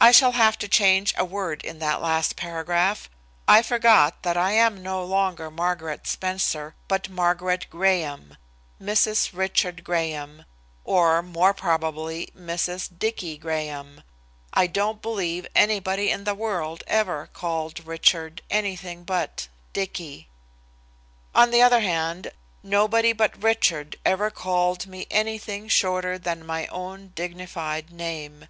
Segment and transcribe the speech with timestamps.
[0.00, 3.08] I shall have to change a word in that last paragraph.
[3.46, 8.36] I forgot that I am no longer Margaret Spencer, but Margaret Graham,
[8.82, 9.30] Mrs.
[9.32, 10.46] Richard Graham,
[10.82, 12.90] or, more probably, Mrs.
[12.98, 14.02] "Dicky" Graham.
[14.52, 20.26] I don't believe anybody in the world ever called Richard anything but "Dicky."
[21.36, 22.32] On the other hand,
[22.64, 28.48] nobody but Richard ever called me anything shorter than my own dignified name.